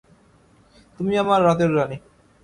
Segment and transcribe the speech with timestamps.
[0.99, 1.97] তুমি আমার রাতের রানি।